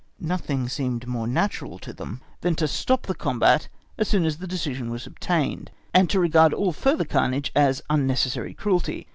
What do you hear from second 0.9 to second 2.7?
more natural to them than to